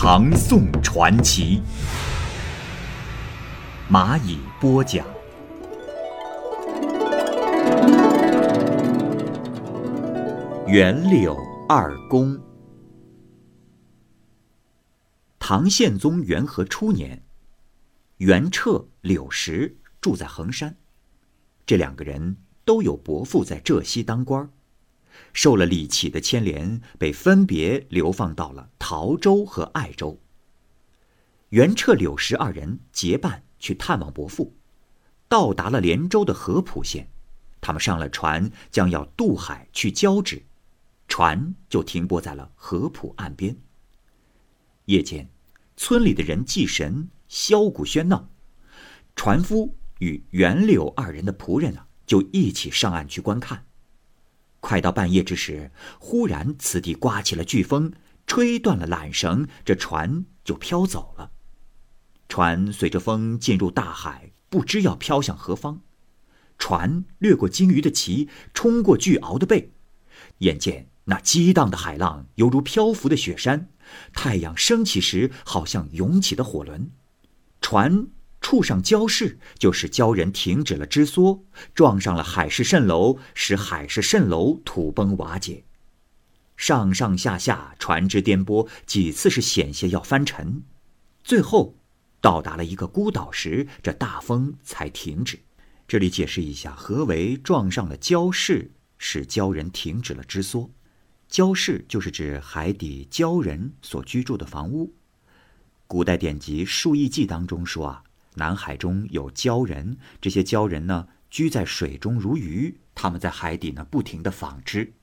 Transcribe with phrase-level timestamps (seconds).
[0.00, 1.60] 唐宋传奇》，
[3.92, 5.04] 蚂蚁播讲。
[10.68, 11.36] 袁柳
[11.68, 12.40] 二公。
[15.40, 17.20] 唐宪宗元和初年，
[18.18, 20.76] 袁彻、柳石住在衡山，
[21.66, 22.36] 这两个人。
[22.64, 24.48] 都有伯父在浙西当官，
[25.32, 30.20] 受了李祁的牵连，被分别流放到了陶州和爱州。
[31.50, 34.54] 袁彻、柳石二人结伴去探望伯父，
[35.28, 37.08] 到达了连州的合浦县，
[37.60, 40.42] 他们上了船，将要渡海去交趾，
[41.06, 43.56] 船就停泊在了合浦岸边。
[44.86, 45.28] 夜间，
[45.76, 48.28] 村里的人祭神，箫鼓喧闹，
[49.14, 51.84] 船夫与袁柳二人的仆人啊。
[52.08, 53.66] 就一起上岸去观看。
[54.68, 57.90] 快到半夜之时，忽然此地刮起了飓风，
[58.26, 61.30] 吹断了缆绳，这船就飘走了。
[62.28, 65.80] 船随着风进入大海，不知要飘向何方。
[66.58, 69.72] 船掠过鲸鱼的鳍，冲过巨鳌的背。
[70.40, 73.70] 眼见那激荡的海浪犹如漂浮的雪山，
[74.12, 76.90] 太阳升起时好像涌起的火轮，
[77.62, 78.08] 船。
[78.50, 85.64] 触上礁势，就是礁人停止了支缩，撞上了海市蜃楼，使海市蜃楼土崩瓦解。
[86.56, 90.62] 上上下下，船只颠簸，几次是险些要翻沉。
[91.22, 91.76] 最后，
[92.22, 95.38] 到达了一个孤岛时，这大风才停止。
[95.86, 100.70] 这里解释一下，何为撞上了礁势，使礁人停止了支缩？
[101.30, 104.94] 礁势就是指海底礁人所居住的房屋。
[105.86, 108.04] 古代典籍《数亿记》当中说啊。
[108.38, 114.94] 南海中有鲛人，这些鲛人呢居在水中如鱼，他们在海底呢不停的纺织。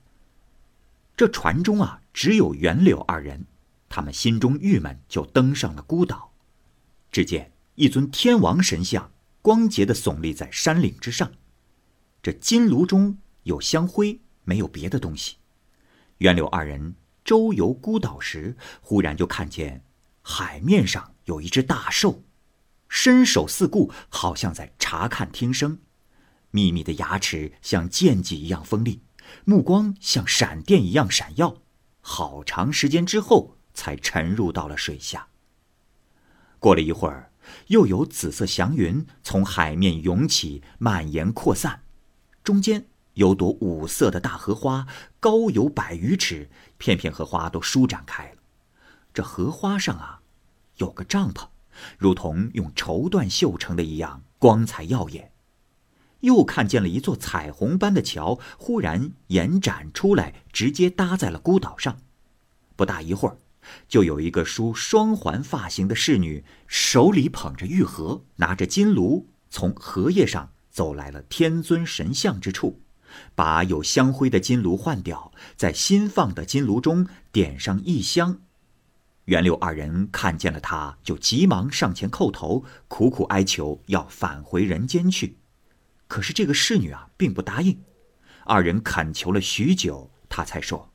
[1.16, 3.46] 这船中啊只有袁柳二人，
[3.88, 6.32] 他们心中郁闷，就登上了孤岛。
[7.12, 11.30] 只见一尊天王神像，光洁的耸立在山岭之上。
[12.22, 15.36] 这金炉中有香灰，没有别的东西。
[16.18, 19.84] 袁柳二人周游孤岛时，忽然就看见
[20.22, 22.22] 海面上有一只大兽。
[22.98, 25.80] 伸手四顾，好像在查看听声，
[26.50, 29.02] 密密的牙齿像剑戟一样锋利，
[29.44, 31.58] 目光像闪电一样闪耀。
[32.00, 35.28] 好长时间之后，才沉入到了水下。
[36.58, 37.30] 过了一会儿，
[37.66, 41.82] 又有紫色祥云从海面涌起，蔓延扩散，
[42.42, 44.86] 中间有朵五色的大荷花，
[45.20, 48.38] 高有百余尺，片片荷花都舒展开了。
[49.12, 50.22] 这荷花上啊，
[50.76, 51.46] 有个帐篷。
[51.98, 55.32] 如同用绸缎绣成的一样，光彩耀眼。
[56.20, 61.98] 又看见了一座彩虹般的桥，忽然延展出来，直接搭在了孤岛上。
[62.74, 63.38] 不大一会儿，
[63.86, 72.80] 就有一个梳双环发型的侍女，手里捧着玉盒，拿着金炉，从荷叶上走来了天尊神像之处，
[73.34, 78.40] 把有香灰的金炉换掉，在新放的金炉中点上一香。
[79.26, 85.36] 袁柳二人看见了他，就急忙上前叩头，苦苦哀求要返回人间去。
[86.06, 87.76] 可是这个侍女啊，并不答应。
[88.44, 90.92] 二人恳求了许久，他才说：“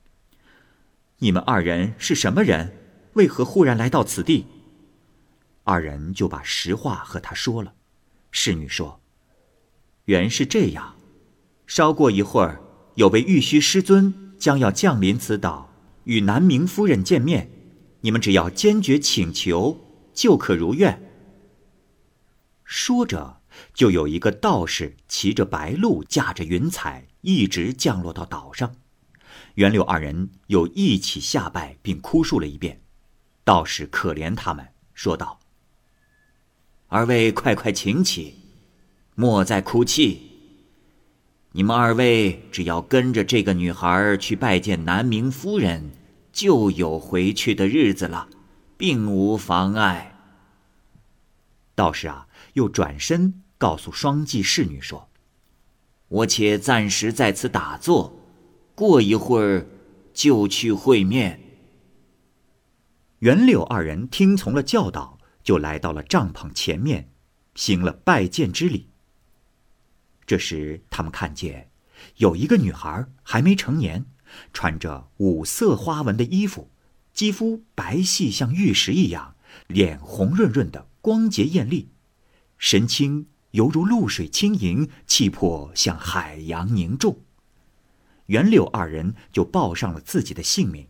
[1.20, 2.74] 你们二人是什么人？
[3.12, 4.46] 为何忽然来到此地？”
[5.64, 7.74] 二人就把实话和他说了。
[8.30, 8.98] 侍女说
[10.06, 10.96] ：“原是这样，
[11.66, 12.62] 稍过一会儿，
[12.94, 15.70] 有位玉虚师尊将要降临此岛，
[16.04, 17.50] 与南明夫人见面。”
[18.02, 19.78] 你们只要坚决请求，
[20.12, 21.02] 就可如愿。
[22.64, 23.40] 说着，
[23.74, 28.74] 就有一个道士骑着白鹿，驾着云彩，一直降落到岛上。
[29.54, 32.80] 袁柳二人又一起下拜，并哭诉了一遍。
[33.44, 35.38] 道士可怜他们，说道
[36.88, 38.34] ：“二位快快请起，
[39.14, 40.30] 莫再哭泣。
[41.52, 45.92] 你们二位只要跟着这个女孩去拜见南明夫人。”
[46.32, 48.28] 就有回去的日子了，
[48.76, 50.16] 并无妨碍。
[51.74, 55.10] 道士啊，又转身告诉双髻侍女说
[56.08, 58.18] ：“我且暂时在此打坐，
[58.74, 59.66] 过一会儿
[60.12, 61.40] 就去会面。”
[63.20, 67.12] 袁柳二人听从了教导，就来到了帐篷前面，
[67.54, 68.90] 行了拜见之礼。
[70.26, 71.70] 这时，他们看见
[72.16, 74.04] 有一个女孩还没成年，
[74.52, 76.70] 穿着五色花纹的衣服，
[77.12, 79.34] 肌肤白皙像玉石一样，
[79.66, 81.88] 脸红润润的，光洁艳丽，
[82.58, 87.18] 神清犹如露水轻盈，气魄像海洋凝重。
[88.26, 90.86] 袁柳二人就报上了自己的姓名。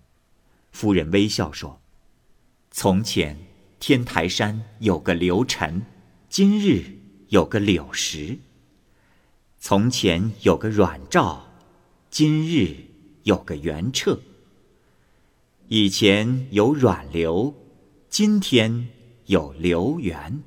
[0.70, 1.82] 夫人微笑说
[2.70, 3.36] ：“从前
[3.80, 5.82] 天台山有个刘晨，
[6.28, 6.98] 今日
[7.28, 8.38] 有个柳石。
[9.58, 11.48] 从前有个阮兆，
[12.10, 12.76] 今日
[13.24, 14.20] 有个元彻。
[15.68, 17.54] 以前有阮流，
[18.08, 18.88] 今天
[19.26, 20.42] 有刘元，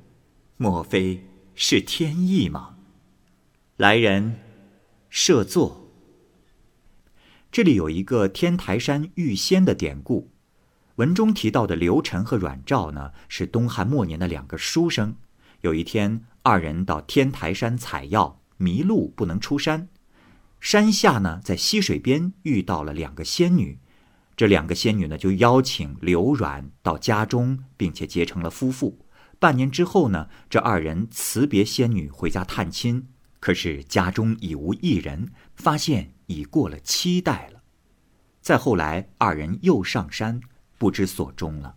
[0.56, 1.24] 莫非
[1.54, 2.76] 是天意吗？”
[3.76, 4.38] 来人，
[5.10, 5.90] 设座。
[7.50, 10.30] 这里有一个天台山遇仙的典故，
[10.96, 15.16] 文中提到的刘晨和阮肇呢，是东汉末年的两个书生。
[15.62, 19.88] 有一天，二人到天台山采药，迷路不能出山。
[20.60, 23.78] 山下呢，在溪水边遇到了两个仙女，
[24.36, 28.98] 这两个仙女呢，就邀请刘阮到家中，并且结成了夫妇。
[29.38, 33.08] 半年之后呢，这二人辞别仙女，回家探亲。
[33.38, 37.62] 可是家中已无一人，发现已过了七代了。
[38.40, 40.40] 再后来，二人又上山，
[40.78, 41.74] 不知所终了。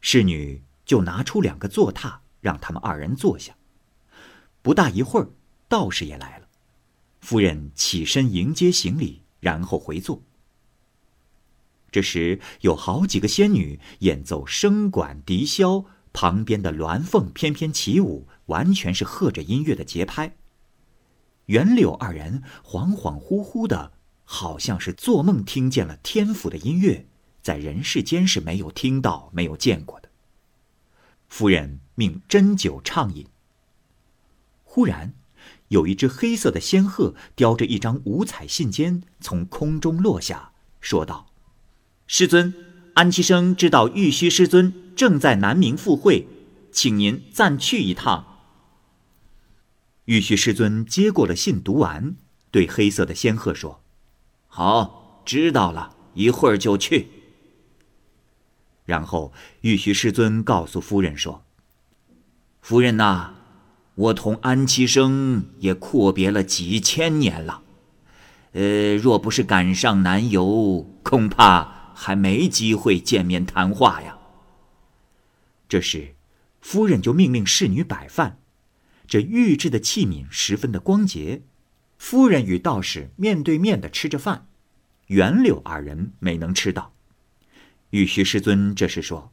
[0.00, 3.54] 侍女就拿出两个坐榻，让他们二人坐下。
[4.60, 5.30] 不大一会儿，
[5.68, 6.41] 道士也来了。
[7.22, 10.20] 夫人起身迎接行礼，然后回坐。
[11.90, 20.34] 这时有好几个仙女演奏笙管笛箫，旁边的鸾凤翩翩起舞，完全是和着音乐的节拍。
[21.46, 23.92] 袁柳二人恍恍惚惚的，
[24.24, 27.06] 好像是做梦听见了天府的音乐，
[27.40, 30.08] 在人世间是没有听到、没有见过的。
[31.28, 33.26] 夫人命斟酒畅饮。
[34.64, 35.14] 忽然，
[35.72, 40.52] 有一只黑色的仙鹤叼着一张五彩信笺从空中落下，
[40.82, 41.28] 说道
[42.06, 42.52] ：“师尊，
[42.94, 46.28] 安七生知道玉虚师尊正在南明赴会，
[46.70, 48.26] 请您暂去一趟。”
[50.04, 52.16] 玉虚师尊接过了信，读完，
[52.50, 53.82] 对黑色的仙鹤说
[54.48, 57.08] ：“好，知道了，一会儿就去。”
[58.84, 59.32] 然后
[59.62, 61.46] 玉虚师尊告诉夫人说
[62.60, 63.36] ：“夫人呐，
[63.94, 67.62] 我同安七生也阔别了几千年了，
[68.52, 74.18] 呃，若不是赶上南游，恐怕还没机会见面谈话呀。”
[75.68, 76.14] 这时，
[76.60, 78.38] 夫人就命令侍女摆饭。
[79.06, 81.42] 这玉制的器皿十分的光洁，
[81.98, 84.46] 夫人与道士面对面的吃着饭，
[85.08, 86.94] 袁柳二人没能吃到。
[87.90, 89.30] 玉虚师尊这时说：“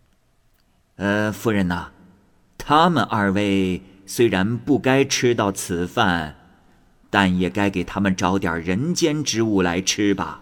[0.97, 1.91] 呃，夫人呐，
[2.57, 6.35] 他们二位虽然不该吃到此饭，
[7.11, 10.41] 但也该给他们找点人间之物来吃吧。”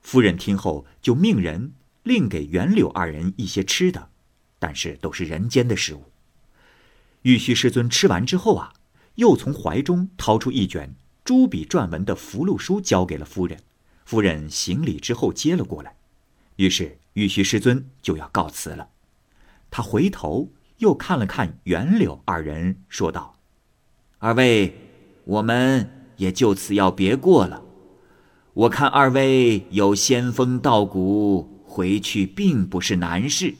[0.00, 1.72] 夫人听后就命人
[2.04, 4.10] 另给袁柳二人一些吃的，
[4.60, 6.12] 但是都是人间的食物。
[7.22, 8.72] 玉虚师尊吃完之后啊，
[9.16, 10.94] 又从怀中掏出一卷
[11.24, 13.58] 朱笔撰文的符箓书，交给了夫人。
[14.04, 15.96] 夫人行礼之后接了过来，
[16.54, 18.90] 于是玉虚师尊就要告辞了。
[19.70, 23.36] 他回头又看了看袁柳二人，说道
[24.18, 24.74] ：“二位，
[25.24, 27.62] 我们也就此要别过了。
[28.54, 33.54] 我看二位有仙风道骨，回去并不是难事。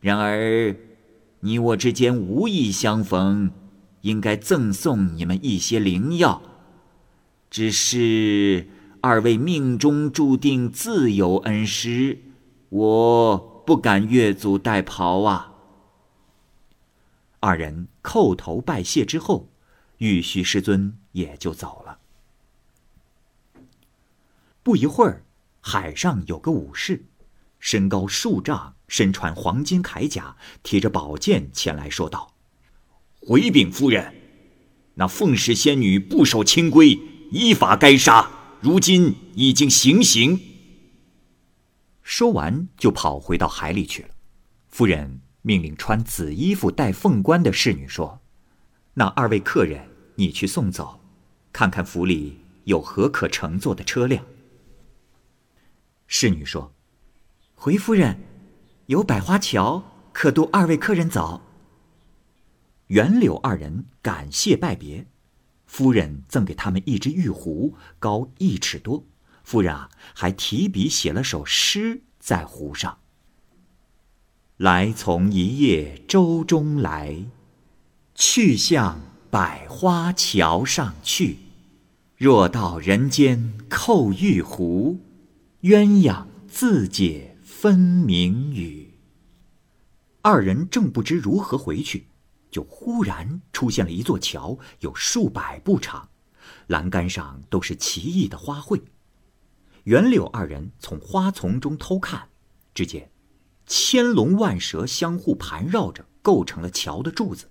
[0.00, 0.76] 然而……”
[1.44, 3.50] 你我之间无意相逢，
[4.02, 6.40] 应该赠送你们一些灵药。
[7.50, 8.68] 只是
[9.00, 12.16] 二位命中注定自有恩师，
[12.68, 15.51] 我不敢越俎代庖啊。
[17.44, 19.50] 二人叩头拜谢之后，
[19.98, 21.98] 玉虚师尊也就走了。
[24.62, 25.24] 不一会儿，
[25.60, 27.04] 海上有个武士，
[27.58, 28.76] 身高数丈。
[28.86, 32.34] 身穿黄金铠甲，提着宝剑前来说道
[33.26, 34.14] ：“回禀夫人，
[34.94, 36.96] 那凤氏仙女不守清规，
[37.32, 38.30] 依法该杀，
[38.60, 40.38] 如今已经行刑。”
[42.04, 44.10] 说完就跑回到海里去了。
[44.68, 48.20] 夫人命令穿紫衣服、戴凤冠的侍女说
[48.94, 51.00] ：“那二位客人，你去送走，
[51.52, 54.24] 看看府里有何可乘坐的车辆。”
[56.06, 56.74] 侍女说
[57.54, 58.18] ：“回夫人。”
[58.86, 59.82] 有百花桥
[60.12, 61.40] 可渡二位客人走。
[62.88, 65.06] 袁柳二人感谢拜别，
[65.64, 69.06] 夫人赠给他们一只玉壶，高一尺多。
[69.44, 72.98] 夫人啊，还提笔写了首诗在壶上。
[74.62, 77.24] 来从一叶舟中来，
[78.14, 81.38] 去向百花桥上去。
[82.16, 85.00] 若到人间叩玉壶，
[85.62, 88.94] 鸳鸯自解分明语。
[90.20, 92.06] 二人正不知如何回去，
[92.48, 96.08] 就忽然出现了一座桥，有数百步长，
[96.68, 98.80] 栏杆上都是奇异的花卉。
[99.82, 102.28] 袁柳二人从花丛中偷看，
[102.72, 103.10] 只见
[103.74, 107.50] 千龙万蛇相互盘绕着，构成了桥的柱子。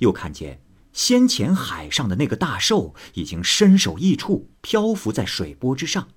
[0.00, 0.60] 又看见
[0.92, 6.08] 先前海上的那个大兽已经身首异处，漂浮在水波之上。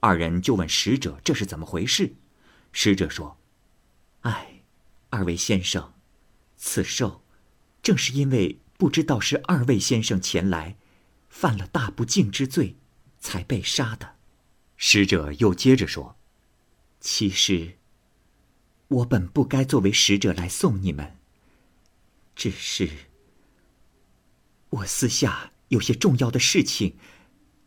[0.00, 2.14] 二人就问使者：“这是怎么回事？”
[2.72, 3.36] 使者说
[4.24, 4.62] ：“哎，
[5.10, 5.92] 二位先生，
[6.56, 7.22] 此兽
[7.82, 10.78] 正是因为不知道是二位先生前来，
[11.28, 12.78] 犯了大不敬之罪，
[13.20, 14.16] 才被杀的。”
[14.78, 16.16] 使者又接着说
[16.98, 17.77] ：“其实，
[18.88, 21.16] 我本不该作为使者来送你们。
[22.34, 22.88] 只是，
[24.70, 26.96] 我私下有些重要的事情，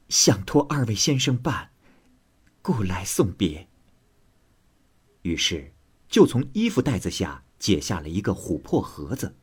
[0.10, 1.72] 想托二位先生办，
[2.62, 3.68] 故来送别。”
[5.24, 5.74] 于是，
[6.08, 9.36] 就从衣服袋子下解下了一个琥珀盒子，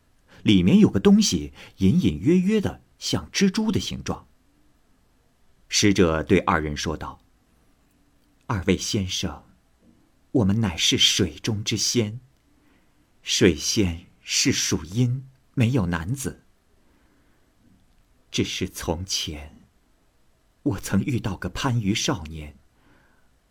[0.42, 4.26] 里面有个东西，隐隐约约的像蜘蛛的形状。
[5.68, 7.20] 使者对二人说道。
[8.47, 9.44] 二位先生，
[10.32, 12.20] 我们乃是水中之仙。
[13.23, 16.44] 水仙是属阴，没有男子。
[18.30, 19.66] 只是从前，
[20.62, 22.58] 我曾遇到个番禺少年，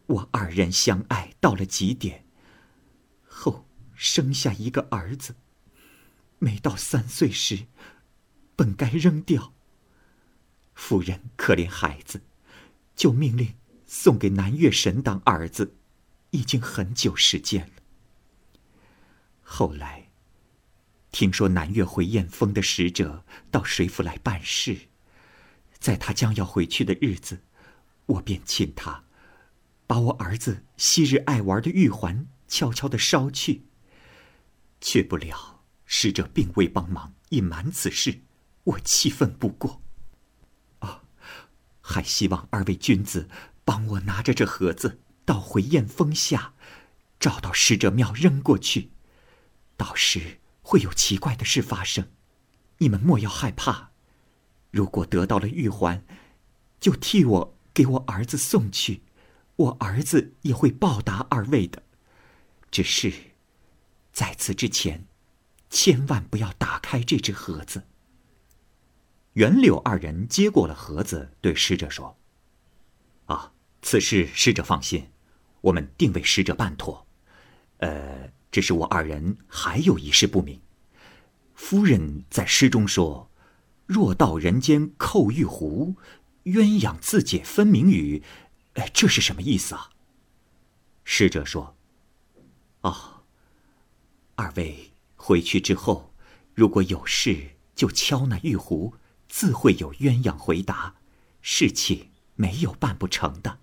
[0.05, 2.25] 我二人相爱到了极点，
[3.27, 5.35] 后生下一个儿子。
[6.39, 7.65] 没到三岁时，
[8.55, 9.53] 本该扔掉。
[10.75, 12.21] 夫人可怜孩子，
[12.95, 13.55] 就命令。
[13.89, 15.77] 送给南岳神当儿子，
[16.31, 17.73] 已经很久时间了。
[19.41, 20.09] 后来，
[21.11, 24.89] 听说南岳回燕峰的使者到水府来办事，
[25.79, 27.43] 在他将要回去的日子，
[28.05, 29.05] 我便请他，
[29.85, 33.63] 把我儿子昔日爱玩的玉环悄悄的烧去。
[34.79, 38.21] 却不料使者并未帮忙，隐瞒此事，
[38.63, 39.81] 我气愤不过。
[40.79, 41.03] 啊，
[41.81, 43.29] 还希望二位君子。
[43.67, 46.53] 帮我拿着这盒子到回雁峰下，
[47.19, 48.91] 找到使者庙扔过去，
[49.75, 52.09] 到时会有奇怪的事发生，
[52.77, 53.91] 你们莫要害怕。
[54.71, 56.05] 如果得到了玉环，
[56.79, 59.01] 就替我给我儿子送去，
[59.57, 61.83] 我儿子也会报答二位的。
[62.71, 63.11] 只是
[64.13, 65.07] 在此之前，
[65.69, 67.83] 千万不要打开这只盒子。
[69.33, 72.17] 袁柳二人接过了盒子，对使者说
[73.27, 75.11] ：“啊。”此事使者放心，
[75.67, 77.05] 我们定为使者办妥。
[77.77, 80.61] 呃，只是我二人还有一事不明。
[81.55, 83.29] 夫人在诗中说
[83.85, 85.95] ：“若到人间叩玉壶，
[86.45, 88.23] 鸳鸯自解分明语。”
[88.75, 89.89] 哎，这是什么意思啊？
[91.03, 91.75] 使者说
[92.81, 93.23] ：“哦，
[94.35, 96.13] 二位回去之后，
[96.53, 98.93] 如果有事就敲那玉壶，
[99.27, 100.95] 自会有鸳鸯回答。
[101.41, 103.59] 事情没有办不成的。”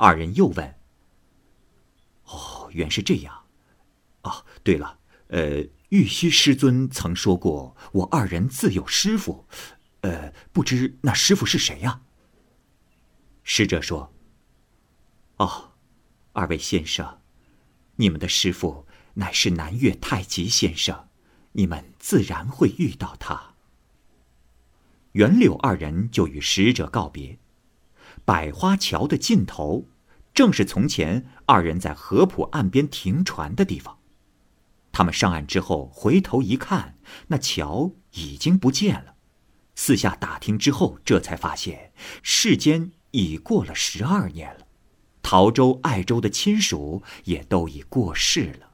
[0.00, 0.76] 二人又问
[2.24, 3.44] ：“哦，原是这样。
[4.22, 9.46] 哦，对了，呃，玉虚师尊曾说过，我二人自有师傅，
[10.00, 12.00] 呃，不知那师傅是谁呀？”
[13.44, 14.10] 使者说
[15.36, 15.72] ：“哦，
[16.32, 17.20] 二位先生，
[17.96, 21.08] 你们的师傅乃是南岳太极先生，
[21.52, 23.54] 你们自然会遇到他。”
[25.12, 27.38] 袁柳二人就与使者告别。
[28.24, 29.86] 百花桥的尽头，
[30.32, 33.98] 正是从前二人在河浦岸边停船的地方。
[34.92, 36.98] 他们上岸之后，回头一看，
[37.28, 39.14] 那桥已经不见了。
[39.74, 44.66] 四下打听之后，这才发现世间已过了十二年了，
[45.22, 48.70] 陶州、爱州的亲属也都已过世了。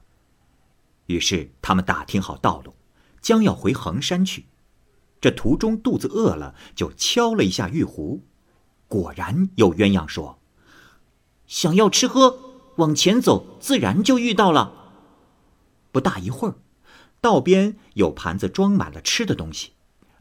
[1.05, 2.75] 于是他们打听好道路，
[3.21, 4.47] 将要回衡山去。
[5.21, 8.23] 这途中肚子饿了，就敲了一下玉壶。
[8.87, 10.39] 果然有鸳鸯说
[11.45, 12.39] ：“想要吃喝，
[12.77, 14.73] 往前走，自然就遇到了。”
[15.91, 16.55] 不大一会儿，
[17.19, 19.73] 道边有盘子装满了吃的东西，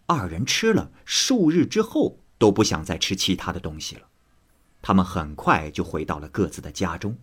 [0.06, 4.02] 二人吃了数日之后都不想再吃其他的东西了。
[4.82, 7.18] 他们很快就回到了各自的家中。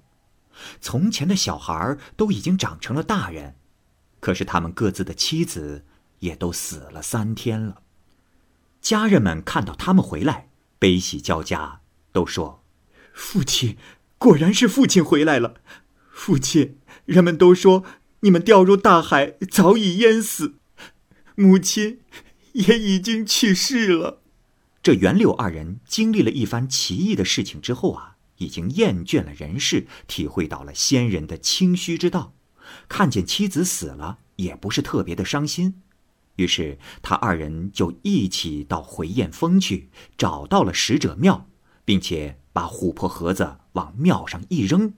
[0.80, 3.56] 从前的小孩都已经长成了大人，
[4.20, 5.86] 可是他们各自的妻子
[6.20, 7.82] 也都死了三天了。
[8.80, 10.50] 家人们看到他们回来。
[10.84, 11.80] 悲喜交加，
[12.12, 12.62] 都说
[13.16, 13.78] ：“父亲，
[14.18, 15.62] 果然是父亲回来了。
[16.12, 17.86] 父亲，人们都说
[18.20, 20.56] 你们掉入大海早已淹死，
[21.36, 22.02] 母亲
[22.52, 24.22] 也已经去世了。
[24.82, 32.34] 这袁柳二人经历了一番奇异的事情之后啊，已经厌倦了人世，体会到了先人的清虚之道，
[32.90, 35.82] 看见妻子死了，也不是特别的伤心。
[36.36, 41.48] 于是他二人就一起到回雁峰去，找到了使者庙，
[41.86, 44.94] 并且把琥珀盒子往庙上一扔。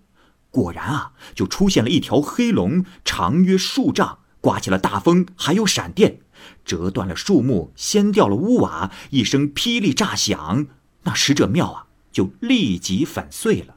[0.50, 6.22] 果然啊，就出现了一条黑龙，长约数丈，刮起了大风，还有闪电，
[6.64, 10.68] 折断了树木，掀掉了屋瓦，一声霹雳炸响，
[11.04, 13.76] 那使者庙啊就立即粉碎了。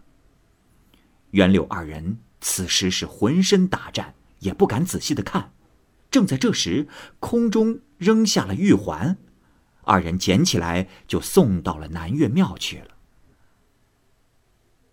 [1.33, 5.53] 袁柳二人此时是浑身打颤，也不敢仔细的看。
[6.11, 6.88] 正在这时，
[7.21, 9.19] 空中扔下了玉环，
[9.83, 12.97] 二人捡起来就送到了南岳庙去了。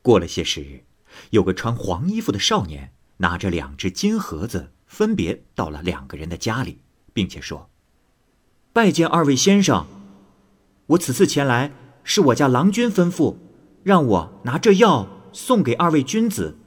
[0.02, 0.86] 过了些时日。
[1.30, 6.82] 有个穿黄衣服的少年拿着两只金盒子，分别到了两个人的家里，
[7.14, 7.70] 并且说
[8.74, 9.88] ：“拜见二位先生，
[10.88, 11.72] 我此次前来
[12.04, 13.38] 是我家郎君吩咐，
[13.84, 16.58] 让我拿这药送给二位君子。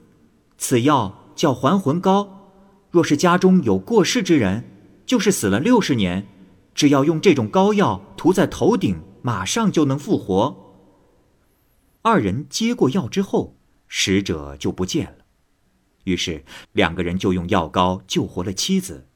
[0.57, 2.38] 此药叫还魂膏，
[2.91, 4.63] 若是家中有过世之人，
[5.05, 6.27] 就是死了六十年，
[6.73, 10.65] 只要用这种膏药涂在头顶，马上就能复活。”
[12.01, 13.55] 二人接过药之后。
[13.91, 15.25] 使者就不见了，
[16.03, 19.07] 于是两个人就用药膏救活了妻子，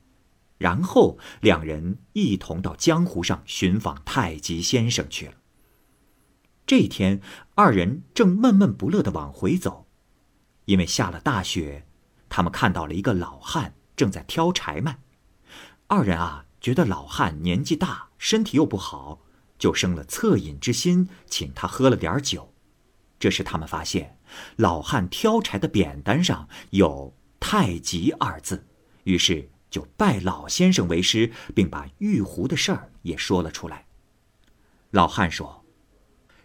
[0.58, 5.34] 然后两人一同到江湖上寻访太极先生去了。
[6.66, 7.22] 这一天，
[7.54, 9.86] 二人正闷闷不乐的往回走，
[10.66, 11.86] 因为下了大雪，
[12.36, 14.98] 他们看到了一个老汉正在挑柴卖。
[15.86, 19.20] 二人啊，觉得老汉年纪大，身体又不好，
[19.60, 22.52] 就生了恻隐之心，请他喝了点酒。
[23.20, 24.18] 这时他们发现。
[24.56, 28.66] 老汉挑柴的扁担上有“太极”二字，
[29.04, 33.86] 于是就拜老先生为师，并把玉壶的事儿也说了出来。
[34.90, 35.64] 老汉说：“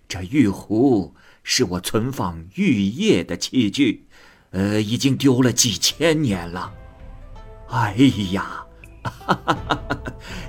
[0.07, 4.07] 这玉壶是我存放玉液的器具，
[4.51, 6.73] 呃，已经丢了几千年了。
[7.71, 7.95] 哎
[8.33, 8.65] 呀，
[9.03, 9.99] 哈哈哈哈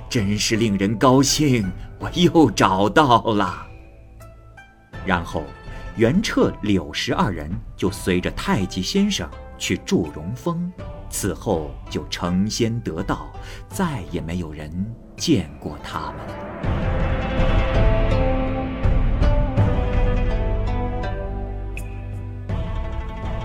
[0.08, 3.66] 真是令人高兴，我又找到了。”
[5.06, 5.44] 然后。
[5.96, 10.72] 袁彻、柳石二人就随着太极先生去祝融峰，
[11.10, 13.30] 此后就成仙得道，
[13.68, 14.72] 再也没有人
[15.16, 16.49] 见过他们。